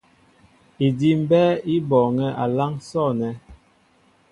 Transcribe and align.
Idí' 0.85 1.17
mbɛ́ɛ́ 1.23 1.61
í 1.73 1.75
bɔɔŋɛ́ 1.89 2.35
a 2.43 2.45
láŋ 2.57 2.73
sɔ̂nɛ́. 2.87 3.31